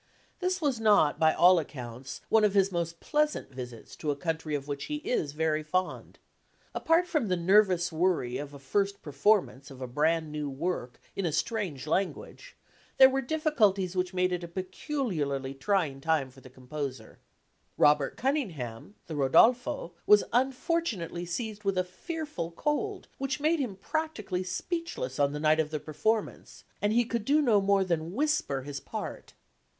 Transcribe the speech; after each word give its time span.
This 0.39 0.59
was 0.61 0.79
not, 0.79 1.19
by 1.19 1.31
all 1.31 1.59
accounts, 1.59 2.21
one 2.27 2.43
of 2.43 2.55
his 2.55 2.71
most 2.71 2.99
pleasant 2.99 3.51
visits 3.53 3.95
to 3.97 4.09
a 4.09 4.15
country 4.15 4.55
of 4.55 4.67
which 4.67 4.85
he 4.85 4.95
is 4.95 5.33
very 5.33 5.61
fond. 5.61 6.17
Apart 6.73 7.05
from 7.05 7.27
the 7.27 7.37
nervous 7.37 7.91
worry 7.91 8.37
of 8.37 8.51
a 8.55 8.57
first 8.57 9.03
performance 9.03 9.69
of 9.69 9.79
a 9.79 9.85
brand 9.85 10.31
new 10.31 10.49
work 10.49 10.99
in 11.15 11.23
a 11.23 11.31
strange 11.31 11.85
language, 11.85 12.57
there 12.97 13.11
were 13.11 13.21
difficulties 13.21 13.95
which 13.95 14.11
made 14.11 14.31
it 14.33 14.43
a 14.43 14.47
peculiarly 14.47 15.53
trying 15.53 16.01
time 16.01 16.31
for 16.31 16.41
the 16.41 16.49
composer. 16.49 17.19
Robert 17.77 18.17
Cuningham, 18.17 18.95
the 19.05 19.15
Rodolfo, 19.15 19.93
was 20.07 20.23
unfortunately 20.33 21.25
seized 21.27 21.63
with 21.63 21.77
a 21.77 21.83
fearful 21.83 22.49
cold 22.49 23.07
which 23.19 23.39
made 23.39 23.59
him 23.59 23.75
practically 23.75 24.43
speechless 24.43 25.19
on 25.19 25.31
the 25.31 25.39
night 25.39 25.59
of 25.59 25.69
the 25.69 25.79
performance, 25.79 26.63
and 26.81 26.91
he 26.91 27.05
could 27.05 27.23
do 27.23 27.39
no 27.39 27.61
more 27.61 27.83
than 27.83 28.15
whisper 28.15 28.63
his 28.63 28.79
part. 28.79 29.35